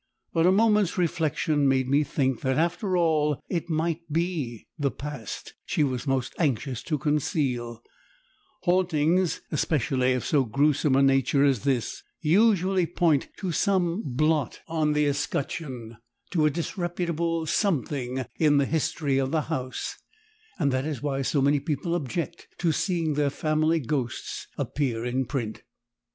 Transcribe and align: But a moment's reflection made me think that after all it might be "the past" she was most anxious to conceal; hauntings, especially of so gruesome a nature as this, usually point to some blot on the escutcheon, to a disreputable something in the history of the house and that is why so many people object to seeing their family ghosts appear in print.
But 0.33 0.47
a 0.47 0.51
moment's 0.51 0.97
reflection 0.97 1.67
made 1.67 1.87
me 1.87 2.03
think 2.03 2.41
that 2.41 2.57
after 2.57 2.97
all 2.97 3.39
it 3.49 3.69
might 3.69 4.11
be 4.11 4.65
"the 4.75 4.89
past" 4.89 5.53
she 5.63 5.83
was 5.83 6.07
most 6.07 6.33
anxious 6.39 6.81
to 6.85 6.97
conceal; 6.97 7.83
hauntings, 8.63 9.41
especially 9.51 10.13
of 10.13 10.25
so 10.25 10.43
gruesome 10.43 10.95
a 10.95 11.03
nature 11.03 11.45
as 11.45 11.65
this, 11.65 12.01
usually 12.19 12.87
point 12.87 13.27
to 13.37 13.51
some 13.51 14.01
blot 14.03 14.61
on 14.67 14.93
the 14.93 15.05
escutcheon, 15.05 15.97
to 16.31 16.47
a 16.47 16.49
disreputable 16.49 17.45
something 17.45 18.25
in 18.39 18.57
the 18.57 18.65
history 18.65 19.19
of 19.19 19.29
the 19.29 19.41
house 19.53 19.97
and 20.57 20.71
that 20.71 20.83
is 20.83 21.03
why 21.03 21.21
so 21.21 21.43
many 21.43 21.59
people 21.59 21.93
object 21.93 22.47
to 22.57 22.71
seeing 22.71 23.13
their 23.13 23.29
family 23.29 23.79
ghosts 23.79 24.47
appear 24.57 25.05
in 25.05 25.25
print. 25.27 25.61